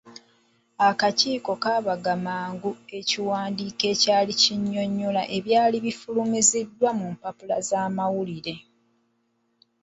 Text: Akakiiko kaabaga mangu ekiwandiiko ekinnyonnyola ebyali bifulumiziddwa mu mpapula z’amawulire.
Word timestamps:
Akakiiko 0.89 1.51
kaabaga 1.63 2.13
mangu 2.25 2.71
ekiwandiiko 2.97 3.85
ekinnyonnyola 4.33 5.21
ebyali 5.37 5.77
bifulumiziddwa 5.85 6.89
mu 6.99 7.05
mpapula 7.15 7.55
z’amawulire. 7.67 8.55